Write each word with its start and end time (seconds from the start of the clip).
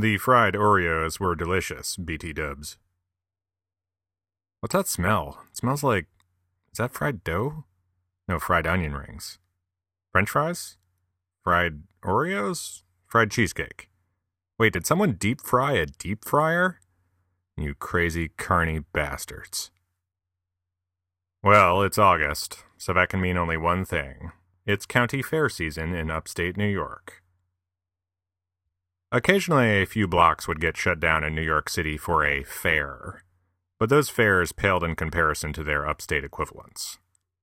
The 0.00 0.16
fried 0.16 0.54
Oreos 0.54 1.20
were 1.20 1.34
delicious, 1.34 1.98
BT 1.98 2.32
dubs. 2.32 2.78
What's 4.60 4.72
that 4.72 4.88
smell? 4.88 5.42
It 5.50 5.58
smells 5.58 5.82
like. 5.82 6.06
Is 6.72 6.78
that 6.78 6.94
fried 6.94 7.22
dough? 7.22 7.66
No, 8.26 8.38
fried 8.38 8.66
onion 8.66 8.94
rings. 8.94 9.38
French 10.10 10.30
fries? 10.30 10.78
Fried 11.44 11.82
Oreos? 12.02 12.84
Fried 13.08 13.30
cheesecake. 13.30 13.90
Wait, 14.58 14.72
did 14.72 14.86
someone 14.86 15.16
deep 15.16 15.42
fry 15.42 15.72
a 15.72 15.84
deep 15.84 16.24
fryer? 16.24 16.80
You 17.58 17.74
crazy 17.74 18.30
carny 18.38 18.78
bastards. 18.94 19.70
Well, 21.42 21.82
it's 21.82 21.98
August, 21.98 22.64
so 22.78 22.94
that 22.94 23.10
can 23.10 23.20
mean 23.20 23.36
only 23.36 23.58
one 23.58 23.84
thing. 23.84 24.32
It's 24.64 24.86
county 24.86 25.20
fair 25.20 25.50
season 25.50 25.94
in 25.94 26.10
upstate 26.10 26.56
New 26.56 26.68
York. 26.68 27.19
Occasionally, 29.12 29.82
a 29.82 29.86
few 29.86 30.06
blocks 30.06 30.46
would 30.46 30.60
get 30.60 30.76
shut 30.76 31.00
down 31.00 31.24
in 31.24 31.34
New 31.34 31.42
York 31.42 31.68
City 31.68 31.96
for 31.96 32.24
a 32.24 32.44
fair, 32.44 33.24
but 33.80 33.88
those 33.88 34.08
fairs 34.08 34.52
paled 34.52 34.84
in 34.84 34.94
comparison 34.94 35.52
to 35.54 35.64
their 35.64 35.84
upstate 35.84 36.22
equivalents. 36.22 36.98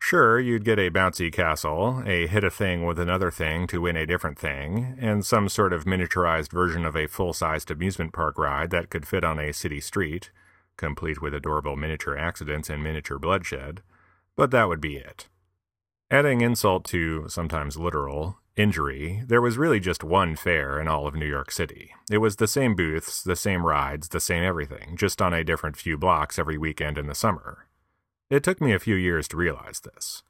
Sure, 0.00 0.38
you'd 0.38 0.64
get 0.64 0.78
a 0.78 0.88
bouncy 0.88 1.32
castle, 1.32 2.00
a 2.06 2.28
hit 2.28 2.44
a 2.44 2.50
thing 2.50 2.86
with 2.86 2.98
another 3.00 3.32
thing 3.32 3.66
to 3.66 3.80
win 3.80 3.96
a 3.96 4.06
different 4.06 4.38
thing, 4.38 4.96
and 5.00 5.26
some 5.26 5.48
sort 5.48 5.72
of 5.72 5.84
miniaturized 5.84 6.52
version 6.52 6.86
of 6.86 6.94
a 6.94 7.08
full 7.08 7.32
sized 7.32 7.72
amusement 7.72 8.12
park 8.12 8.38
ride 8.38 8.70
that 8.70 8.88
could 8.88 9.06
fit 9.06 9.24
on 9.24 9.40
a 9.40 9.52
city 9.52 9.80
street, 9.80 10.30
complete 10.76 11.20
with 11.20 11.34
adorable 11.34 11.74
miniature 11.74 12.16
accidents 12.16 12.70
and 12.70 12.84
miniature 12.84 13.18
bloodshed, 13.18 13.82
but 14.36 14.52
that 14.52 14.68
would 14.68 14.80
be 14.80 14.96
it. 14.96 15.28
Adding 16.08 16.40
insult 16.40 16.84
to, 16.86 17.28
sometimes 17.28 17.76
literal, 17.76 18.38
injury, 18.58 19.22
there 19.26 19.40
was 19.40 19.56
really 19.56 19.80
just 19.80 20.02
one 20.02 20.36
fair 20.36 20.80
in 20.80 20.88
all 20.88 21.06
of 21.06 21.14
New 21.14 21.26
York 21.26 21.50
City. 21.50 21.92
It 22.10 22.18
was 22.18 22.36
the 22.36 22.48
same 22.48 22.74
booths, 22.74 23.22
the 23.22 23.36
same 23.36 23.64
rides, 23.64 24.08
the 24.08 24.20
same 24.20 24.42
everything, 24.42 24.96
just 24.96 25.22
on 25.22 25.32
a 25.32 25.44
different 25.44 25.76
few 25.76 25.96
blocks 25.96 26.38
every 26.38 26.58
weekend 26.58 26.98
in 26.98 27.06
the 27.06 27.14
summer. 27.14 27.68
It 28.30 28.42
took 28.42 28.60
me 28.60 28.72
a 28.72 28.78
few 28.78 28.96
years 28.96 29.28
to 29.28 29.36
realize 29.36 29.80
this. 29.80 30.22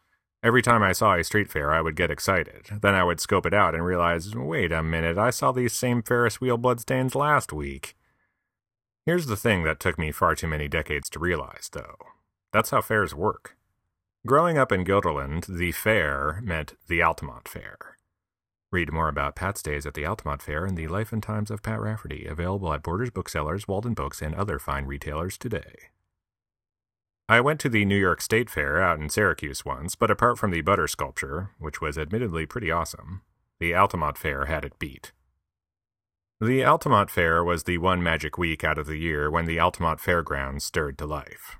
Every 0.43 0.63
time 0.63 0.83
I 0.83 0.93
saw 0.93 1.15
a 1.15 1.25
street 1.25 1.51
fair, 1.51 1.73
I 1.73 1.81
would 1.81 1.97
get 1.97 2.11
excited. 2.11 2.67
Then 2.81 2.95
I 2.95 3.03
would 3.03 3.19
scope 3.19 3.47
it 3.47 3.55
out 3.55 3.75
and 3.75 3.85
realize 3.85 4.37
wait 4.37 4.71
a 4.71 4.83
minute, 4.83 5.19
I 5.19 5.31
saw 5.31 5.51
these 5.51 5.73
same 5.73 6.03
Ferris 6.03 6.41
wheel 6.41 6.57
bloodstains 6.57 7.15
last 7.15 7.53
week. 7.53 7.97
Here's 9.05 9.27
the 9.27 9.37
thing 9.37 9.65
that 9.65 9.81
took 9.81 9.99
me 9.99 10.13
far 10.13 10.35
too 10.35 10.47
many 10.47 10.69
decades 10.69 11.09
to 11.11 11.19
realize, 11.19 11.71
though 11.73 11.97
that's 12.53 12.71
how 12.71 12.81
fairs 12.81 13.15
work. 13.15 13.57
Growing 14.27 14.59
up 14.59 14.73
in 14.73 14.85
Guilderland, 14.85 15.47
the 15.47 15.73
fair 15.73 16.41
meant 16.43 16.75
the 16.89 17.03
Altamont 17.03 17.49
Fair. 17.49 17.97
Read 18.71 18.93
more 18.93 19.09
about 19.09 19.35
Pat's 19.35 19.63
days 19.63 19.87
at 19.87 19.95
the 19.95 20.05
Altamont 20.05 20.43
Fair 20.43 20.67
in 20.67 20.75
The 20.75 20.89
Life 20.89 21.11
and 21.11 21.23
Times 21.23 21.51
of 21.51 21.63
Pat 21.63 21.81
Rafferty, 21.81 22.27
available 22.27 22.73
at 22.75 22.83
Borders 22.83 23.11
Booksellers, 23.11 23.65
Waldenbooks, 23.65 24.21
and 24.21 24.35
other 24.35 24.59
fine 24.59 24.85
retailers 24.85 25.39
today. 25.39 25.75
I 27.31 27.41
went 27.41 27.61
to 27.61 27.71
the 27.71 27.87
New 27.87 27.97
York 27.97 28.21
State 28.21 28.51
Fair 28.51 28.83
out 28.83 29.01
in 29.01 29.09
Syracuse 29.09 29.65
once, 29.65 29.95
but 29.95 30.11
apart 30.11 30.39
from 30.39 30.51
the 30.51 30.61
butter 30.61 30.87
sculpture, 30.87 31.51
which 31.59 31.81
was 31.81 31.97
admittedly 31.97 32.45
pretty 32.45 32.71
awesome, 32.71 33.23
the 33.59 33.75
Altamont 33.75 34.19
Fair 34.19 34.47
had 34.47 34.67
it 34.67 34.79
beat. 34.79 35.13
The 36.39 36.63
Altamont 36.63 37.11
Fair 37.11 37.43
was 37.43 37.65
the 37.65 37.79
one 37.79 38.03
magic 38.03 38.37
week 38.37 38.65
out 38.65 38.79
of 38.79 38.87
the 38.87 38.99
year 38.99 39.31
when 39.31 39.47
the 39.47 39.59
Altamont 39.59 39.99
Fairgrounds 39.99 40.65
stirred 40.65 40.99
to 40.99 41.07
life. 41.07 41.57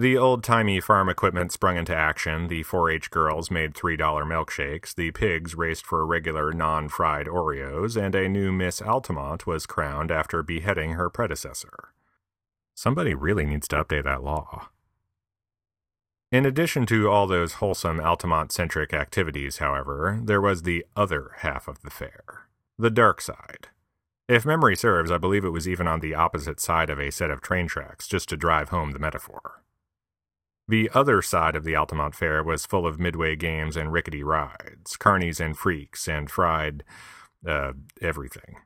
The 0.00 0.16
old 0.16 0.44
timey 0.44 0.78
farm 0.78 1.08
equipment 1.08 1.50
sprung 1.50 1.76
into 1.76 1.92
action, 1.92 2.46
the 2.46 2.62
4 2.62 2.88
H 2.88 3.10
girls 3.10 3.50
made 3.50 3.74
$3 3.74 3.98
milkshakes, 3.98 4.94
the 4.94 5.10
pigs 5.10 5.56
raced 5.56 5.84
for 5.84 6.06
regular 6.06 6.52
non 6.52 6.88
fried 6.88 7.26
Oreos, 7.26 8.00
and 8.00 8.14
a 8.14 8.28
new 8.28 8.52
Miss 8.52 8.80
Altamont 8.80 9.44
was 9.44 9.66
crowned 9.66 10.12
after 10.12 10.44
beheading 10.44 10.92
her 10.92 11.10
predecessor. 11.10 11.92
Somebody 12.76 13.12
really 13.12 13.44
needs 13.44 13.66
to 13.68 13.82
update 13.82 14.04
that 14.04 14.22
law. 14.22 14.68
In 16.30 16.46
addition 16.46 16.86
to 16.86 17.10
all 17.10 17.26
those 17.26 17.54
wholesome 17.54 17.98
Altamont 17.98 18.52
centric 18.52 18.94
activities, 18.94 19.58
however, 19.58 20.20
there 20.22 20.40
was 20.40 20.62
the 20.62 20.86
other 20.94 21.32
half 21.38 21.66
of 21.66 21.82
the 21.82 21.90
fair 21.90 22.46
the 22.78 22.88
dark 22.88 23.20
side. 23.20 23.66
If 24.28 24.46
memory 24.46 24.76
serves, 24.76 25.10
I 25.10 25.18
believe 25.18 25.44
it 25.44 25.48
was 25.48 25.66
even 25.66 25.88
on 25.88 25.98
the 25.98 26.14
opposite 26.14 26.60
side 26.60 26.88
of 26.88 27.00
a 27.00 27.10
set 27.10 27.32
of 27.32 27.40
train 27.40 27.66
tracks, 27.66 28.06
just 28.06 28.28
to 28.28 28.36
drive 28.36 28.68
home 28.68 28.92
the 28.92 29.00
metaphor. 29.00 29.64
The 30.68 30.90
other 30.92 31.22
side 31.22 31.56
of 31.56 31.64
the 31.64 31.74
Altamont 31.74 32.14
Fair 32.14 32.44
was 32.44 32.66
full 32.66 32.86
of 32.86 33.00
midway 33.00 33.36
games 33.36 33.74
and 33.74 33.90
rickety 33.90 34.22
rides, 34.22 34.98
carnies 34.98 35.40
and 35.40 35.56
freaks, 35.56 36.06
and 36.06 36.30
fried, 36.30 36.84
uh, 37.46 37.72
everything. 38.02 38.56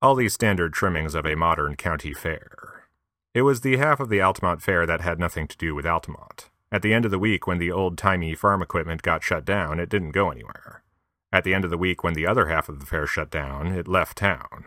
All 0.00 0.14
these 0.14 0.32
standard 0.32 0.72
trimmings 0.72 1.14
of 1.14 1.26
a 1.26 1.34
modern 1.34 1.76
county 1.76 2.14
fair. 2.14 2.88
It 3.34 3.42
was 3.42 3.60
the 3.60 3.76
half 3.76 4.00
of 4.00 4.08
the 4.08 4.22
Altamont 4.22 4.62
Fair 4.62 4.86
that 4.86 5.02
had 5.02 5.18
nothing 5.18 5.46
to 5.48 5.56
do 5.56 5.74
with 5.74 5.84
Altamont. 5.84 6.48
At 6.72 6.82
the 6.82 6.94
end 6.94 7.04
of 7.04 7.10
the 7.10 7.18
week, 7.18 7.46
when 7.46 7.58
the 7.58 7.70
old 7.70 7.98
timey 7.98 8.34
farm 8.34 8.62
equipment 8.62 9.02
got 9.02 9.22
shut 9.22 9.44
down, 9.44 9.78
it 9.78 9.90
didn't 9.90 10.12
go 10.12 10.30
anywhere. 10.30 10.82
At 11.30 11.44
the 11.44 11.52
end 11.52 11.64
of 11.64 11.70
the 11.70 11.78
week, 11.78 12.02
when 12.02 12.14
the 12.14 12.26
other 12.26 12.46
half 12.46 12.68
of 12.68 12.80
the 12.80 12.86
fair 12.86 13.06
shut 13.06 13.30
down, 13.30 13.66
it 13.66 13.86
left 13.86 14.16
town. 14.16 14.64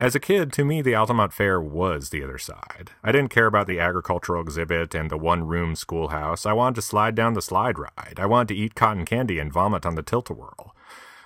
As 0.00 0.14
a 0.14 0.20
kid, 0.20 0.52
to 0.52 0.64
me, 0.64 0.80
the 0.80 0.94
Altamont 0.94 1.32
Fair 1.32 1.60
was 1.60 2.10
the 2.10 2.22
other 2.22 2.38
side. 2.38 2.92
I 3.02 3.10
didn't 3.10 3.32
care 3.32 3.46
about 3.46 3.66
the 3.66 3.80
agricultural 3.80 4.40
exhibit 4.40 4.94
and 4.94 5.10
the 5.10 5.18
one 5.18 5.48
room 5.48 5.74
schoolhouse. 5.74 6.46
I 6.46 6.52
wanted 6.52 6.76
to 6.76 6.82
slide 6.82 7.16
down 7.16 7.34
the 7.34 7.42
slide 7.42 7.80
ride. 7.80 8.14
I 8.16 8.26
wanted 8.26 8.54
to 8.54 8.60
eat 8.60 8.76
cotton 8.76 9.04
candy 9.04 9.40
and 9.40 9.52
vomit 9.52 9.84
on 9.84 9.96
the 9.96 10.04
tilt 10.04 10.30
a 10.30 10.34
whirl. 10.34 10.72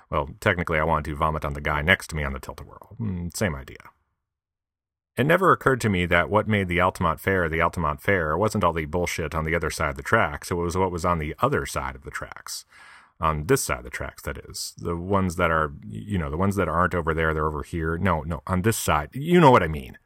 Well, 0.09 0.31
technically, 0.41 0.79
I 0.79 0.85
wanted 0.85 1.11
to 1.11 1.17
vomit 1.17 1.45
on 1.45 1.53
the 1.53 1.61
guy 1.61 1.83
next 1.83 2.09
to 2.09 2.17
me 2.17 2.25
on 2.25 2.33
the 2.33 2.39
tilt 2.39 2.61
a 2.61 2.65
whirl. 2.65 2.97
Mm, 2.99 3.37
same 3.37 3.55
idea. 3.55 3.91
It 5.19 5.25
never 5.25 5.53
occurred 5.53 5.83
to 5.83 5.91
me 5.91 6.07
that 6.07 6.31
what 6.31 6.49
made 6.49 6.69
the 6.69 6.81
Altamont 6.81 7.21
Fair 7.21 7.51
the 7.51 7.61
Altamont 7.61 8.01
Fair 8.01 8.39
wasn't 8.39 8.65
all 8.65 8.73
the 8.73 8.87
bullshit 8.87 9.35
on 9.35 9.45
the 9.45 9.55
other 9.55 9.69
side 9.69 9.91
of 9.91 9.97
the 9.97 10.03
tracks, 10.03 10.51
it 10.51 10.55
was 10.55 10.79
what 10.79 10.91
was 10.91 11.05
on 11.05 11.19
the 11.19 11.35
other 11.41 11.67
side 11.67 11.95
of 11.95 12.05
the 12.05 12.11
tracks 12.11 12.65
on 13.23 13.47
this 13.47 13.63
side 13.63 13.79
of 13.79 13.85
the 13.85 13.91
tracks 13.91 14.23
that 14.23 14.37
is. 14.37 14.75
The 14.77 14.97
ones 14.97 15.37
that 15.37 15.51
are 15.51 15.73
you 15.89 16.19
know 16.19 16.29
the 16.29 16.37
ones 16.37 16.57
that 16.57 16.69
aren't 16.69 16.95
over 16.95 17.15
there 17.15 17.33
they're 17.33 17.47
over 17.47 17.63
here. 17.63 17.97
No 17.97 18.23
no 18.23 18.43
on 18.47 18.63
this 18.63 18.77
side. 18.77 19.11
You 19.13 19.41
know 19.41 19.51
what 19.51 19.63
i 19.63 19.69
mean. 19.69 19.97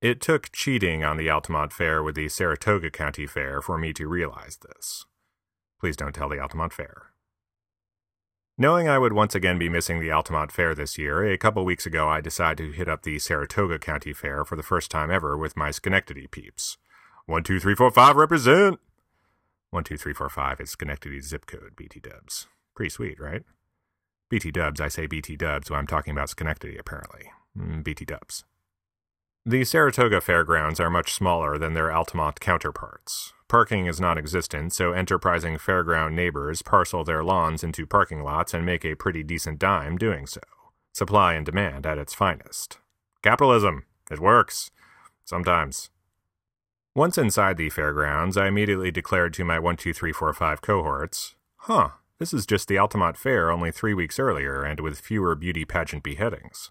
It 0.00 0.20
took 0.20 0.52
cheating 0.52 1.02
on 1.02 1.16
the 1.16 1.30
altamont 1.30 1.72
fair 1.72 2.02
with 2.02 2.14
the 2.14 2.28
saratoga 2.28 2.90
county 2.90 3.26
fair 3.26 3.62
for 3.62 3.78
me 3.78 3.94
to 3.94 4.06
realize 4.06 4.58
this. 4.58 5.06
Please 5.80 5.96
don't 5.96 6.14
tell 6.14 6.28
the 6.28 6.38
altamont 6.38 6.74
fair. 6.74 7.10
Knowing 8.58 8.86
i 8.86 8.98
would 8.98 9.14
once 9.14 9.34
again 9.34 9.58
be 9.58 9.70
missing 9.70 9.98
the 9.98 10.12
altamont 10.12 10.52
fair 10.52 10.74
this 10.74 10.98
year 10.98 11.24
a 11.24 11.38
couple 11.38 11.64
weeks 11.64 11.86
ago 11.86 12.08
i 12.08 12.20
decided 12.20 12.70
to 12.70 12.76
hit 12.76 12.88
up 12.88 13.02
the 13.02 13.18
saratoga 13.18 13.78
county 13.78 14.12
fair 14.12 14.44
for 14.44 14.54
the 14.54 14.62
first 14.62 14.90
time 14.90 15.10
ever 15.10 15.36
with 15.36 15.56
my 15.56 15.70
schenectady 15.70 16.26
peeps. 16.26 16.76
One 17.26 17.42
two 17.42 17.58
three 17.58 17.74
four 17.74 17.90
five 17.90 18.16
represent 18.16 18.78
12345 19.82 20.60
is 20.60 20.70
Schenectady's 20.70 21.26
zip 21.26 21.46
code, 21.46 21.74
BT 21.76 22.00
dubs. 22.00 22.46
Pretty 22.76 22.90
sweet, 22.90 23.18
right? 23.18 23.42
BT 24.30 24.50
dubs, 24.50 24.80
I 24.80 24.88
say 24.88 25.06
BT 25.06 25.36
dubs 25.36 25.70
when 25.70 25.78
I'm 25.78 25.86
talking 25.86 26.12
about 26.12 26.30
Schenectady, 26.30 26.76
apparently. 26.76 27.30
Mm, 27.58 27.82
BT 27.82 28.04
dubs. 28.04 28.44
The 29.44 29.64
Saratoga 29.64 30.20
fairgrounds 30.20 30.80
are 30.80 30.88
much 30.88 31.12
smaller 31.12 31.58
than 31.58 31.74
their 31.74 31.92
Altamont 31.92 32.40
counterparts. 32.40 33.34
Parking 33.48 33.86
is 33.86 34.00
non 34.00 34.16
existent, 34.16 34.72
so 34.72 34.92
enterprising 34.92 35.56
fairground 35.56 36.14
neighbors 36.14 36.62
parcel 36.62 37.04
their 37.04 37.22
lawns 37.22 37.62
into 37.62 37.86
parking 37.86 38.22
lots 38.22 38.54
and 38.54 38.64
make 38.64 38.84
a 38.84 38.94
pretty 38.94 39.22
decent 39.22 39.58
dime 39.58 39.98
doing 39.98 40.26
so. 40.26 40.40
Supply 40.92 41.34
and 41.34 41.44
demand 41.44 41.84
at 41.84 41.98
its 41.98 42.14
finest. 42.14 42.78
Capitalism. 43.22 43.84
It 44.10 44.20
works. 44.20 44.70
Sometimes. 45.24 45.90
Once 46.96 47.18
inside 47.18 47.56
the 47.56 47.70
fairgrounds, 47.70 48.36
I 48.36 48.46
immediately 48.46 48.92
declared 48.92 49.34
to 49.34 49.44
my 49.44 49.56
12345 49.56 50.62
cohorts, 50.62 51.34
Huh, 51.56 51.88
this 52.20 52.32
is 52.32 52.46
just 52.46 52.68
the 52.68 52.78
Altamont 52.78 53.16
Fair 53.16 53.50
only 53.50 53.72
three 53.72 53.94
weeks 53.94 54.20
earlier 54.20 54.62
and 54.62 54.78
with 54.78 55.00
fewer 55.00 55.34
beauty 55.34 55.64
pageant 55.64 56.04
beheadings. 56.04 56.70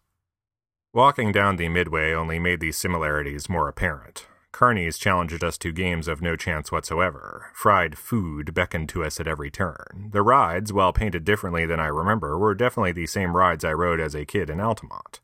Walking 0.93 1.34
down 1.34 1.58
the 1.58 1.67
midway 1.67 2.14
only 2.14 2.40
made 2.40 2.61
these 2.61 2.78
similarities 2.78 3.49
more 3.49 3.67
apparent. 3.67 4.28
Carnies 4.53 4.97
challenged 4.97 5.43
us 5.43 5.58
to 5.58 5.73
games 5.73 6.08
of 6.08 6.22
no 6.22 6.37
chance 6.37 6.72
whatsoever. 6.72 7.47
Fried 7.53 7.97
food 7.97 8.53
beckoned 8.53 8.87
to 8.90 9.03
us 9.03 9.20
at 9.20 9.28
every 9.28 9.52
turn. 9.52 10.09
The 10.14 10.22
rides, 10.22 10.72
while 10.72 10.93
painted 10.93 11.25
differently 11.25 11.66
than 11.66 11.81
I 11.81 11.87
remember, 11.87 12.37
were 12.37 12.55
definitely 12.55 12.93
the 12.93 13.08
same 13.08 13.35
rides 13.35 13.66
I 13.66 13.73
rode 13.73 13.99
as 13.99 14.16
a 14.16 14.25
kid 14.25 14.49
in 14.49 14.61
Altamont. 14.61 15.20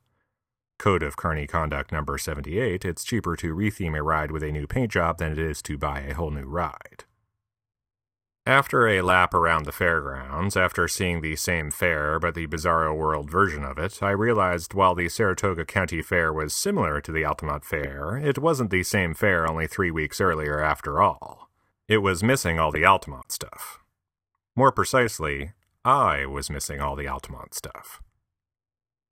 Code 0.79 1.03
of 1.03 1.17
Carney 1.17 1.45
Conduct 1.45 1.91
number 1.91 2.17
78, 2.17 2.85
it's 2.85 3.03
cheaper 3.03 3.35
to 3.35 3.53
retheme 3.53 3.97
a 3.97 4.01
ride 4.01 4.31
with 4.31 4.41
a 4.41 4.51
new 4.51 4.65
paint 4.65 4.93
job 4.93 5.17
than 5.17 5.33
it 5.33 5.37
is 5.37 5.61
to 5.63 5.77
buy 5.77 5.99
a 5.99 6.13
whole 6.13 6.31
new 6.31 6.45
ride. 6.45 7.03
After 8.45 8.87
a 8.87 9.01
lap 9.01 9.33
around 9.33 9.65
the 9.65 9.73
fairgrounds, 9.73 10.55
after 10.55 10.87
seeing 10.87 11.19
the 11.19 11.35
same 11.35 11.69
fair 11.69 12.17
but 12.17 12.33
the 12.33 12.47
bizarro 12.47 12.95
world 12.95 13.29
version 13.29 13.65
of 13.65 13.77
it, 13.77 14.01
I 14.01 14.11
realized 14.11 14.73
while 14.73 14.95
the 14.95 15.09
Saratoga 15.09 15.65
County 15.65 16.01
Fair 16.01 16.31
was 16.31 16.55
similar 16.55 17.01
to 17.01 17.11
the 17.11 17.25
Altamont 17.25 17.65
Fair, 17.65 18.17
it 18.17 18.39
wasn't 18.39 18.71
the 18.71 18.83
same 18.83 19.13
fair 19.13 19.47
only 19.47 19.67
three 19.67 19.91
weeks 19.91 20.21
earlier 20.21 20.61
after 20.61 21.01
all. 21.01 21.49
It 21.89 21.97
was 21.97 22.23
missing 22.23 22.57
all 22.57 22.71
the 22.71 22.85
Altamont 22.85 23.33
stuff. 23.33 23.79
More 24.55 24.71
precisely, 24.71 25.51
I 25.83 26.25
was 26.25 26.49
missing 26.49 26.79
all 26.79 26.95
the 26.95 27.07
Altamont 27.09 27.53
stuff. 27.53 28.01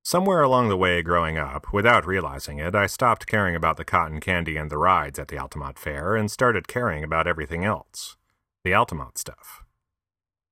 Somewhere 0.09 0.41
along 0.41 0.69
the 0.69 0.77
way 0.77 1.01
growing 1.01 1.37
up, 1.37 1.73
without 1.73 2.07
realizing 2.07 2.59
it, 2.59 2.73
I 2.73 2.87
stopped 2.87 3.27
caring 3.27 3.57
about 3.57 3.75
the 3.75 3.83
cotton 3.83 4.21
candy 4.21 4.55
and 4.55 4.71
the 4.71 4.77
rides 4.77 5.19
at 5.19 5.27
the 5.27 5.37
Altamont 5.37 5.77
Fair 5.77 6.15
and 6.15 6.31
started 6.31 6.69
caring 6.69 7.03
about 7.03 7.27
everything 7.27 7.65
else 7.65 8.15
the 8.63 8.73
Altamont 8.73 9.17
stuff. 9.17 9.65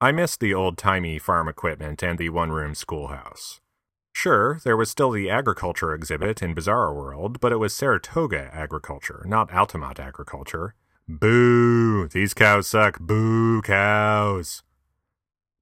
I 0.01 0.11
missed 0.11 0.41
the 0.41 0.53
old 0.53 0.77
timey 0.77 1.19
farm 1.19 1.47
equipment 1.47 2.03
and 2.03 2.19
the 2.19 2.27
one 2.27 2.51
room 2.51 2.75
schoolhouse. 2.75 3.61
Sure, 4.11 4.59
there 4.65 4.75
was 4.75 4.91
still 4.91 5.11
the 5.11 5.29
agriculture 5.29 5.93
exhibit 5.93 6.41
in 6.41 6.53
Bizarro 6.53 6.93
World, 6.93 7.39
but 7.39 7.53
it 7.53 7.57
was 7.57 7.73
Saratoga 7.73 8.49
agriculture, 8.53 9.23
not 9.25 9.53
Altamont 9.53 10.01
agriculture. 10.01 10.75
Boo! 11.07 12.09
These 12.09 12.33
cows 12.33 12.67
suck. 12.67 12.99
Boo, 12.99 13.61
cows! 13.61 14.63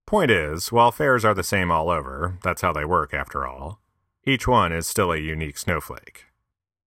Point 0.08 0.32
is, 0.32 0.72
while 0.72 0.92
fairs 0.92 1.24
are 1.24 1.36
the 1.36 1.44
same 1.44 1.70
all 1.70 1.92
over, 1.92 2.40
that's 2.44 2.64
how 2.64 2.74
they 2.74 2.86
work 2.86 3.14
after 3.14 3.46
all, 3.46 3.83
each 4.26 4.48
one 4.48 4.72
is 4.72 4.88
still 4.88 5.12
a 5.12 5.18
unique 5.18 5.58
snowflake. 5.58 6.26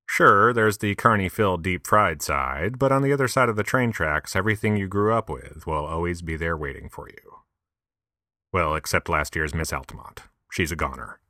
Sure, 0.08 0.52
there's 0.52 0.78
the 0.78 0.94
carny 0.94 1.28
filled 1.28 1.62
deep 1.62 1.86
fried 1.86 2.22
side, 2.22 2.78
but 2.78 2.92
on 2.92 3.02
the 3.02 3.12
other 3.12 3.28
side 3.28 3.48
of 3.48 3.56
the 3.56 3.62
train 3.62 3.92
tracks, 3.92 4.34
everything 4.34 4.76
you 4.76 4.88
grew 4.88 5.12
up 5.12 5.28
with 5.28 5.66
will 5.66 5.84
always 5.84 6.22
be 6.22 6.36
there 6.36 6.56
waiting 6.56 6.88
for 6.88 7.08
you. 7.08 7.40
Well, 8.52 8.74
except 8.74 9.08
last 9.08 9.36
year's 9.36 9.54
Miss 9.54 9.72
Altamont. 9.72 10.22
She's 10.50 10.72
a 10.72 10.76
goner. 10.76 11.20